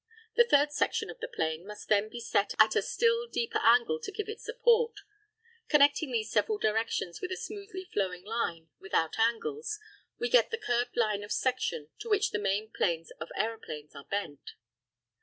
The 0.35 0.45
third 0.47 0.71
section 0.71 1.11
of 1.11 1.19
the 1.19 1.27
plane 1.27 1.63
must 1.63 1.87
then 1.87 2.09
be 2.09 2.19
set 2.19 2.55
at 2.57 2.75
a 2.75 2.81
still 2.81 3.27
deeper 3.27 3.59
angle 3.59 3.99
to 3.99 4.11
give 4.11 4.27
it 4.27 4.41
support. 4.41 5.01
Connecting 5.67 6.11
these 6.11 6.31
several 6.31 6.57
directions 6.57 7.21
with 7.21 7.29
a 7.29 7.37
smoothly 7.37 7.87
flowing 7.93 8.25
line 8.25 8.69
without 8.79 9.19
angles, 9.19 9.77
we 10.17 10.27
get 10.27 10.49
the 10.49 10.57
curved 10.57 10.97
line 10.97 11.21
of 11.21 11.31
section 11.31 11.89
to 11.99 12.09
which 12.09 12.31
the 12.31 12.39
main 12.39 12.71
planes 12.71 13.11
of 13.19 13.29
aeroplanes 13.35 13.95
are 13.95 14.05
bent. 14.05 14.55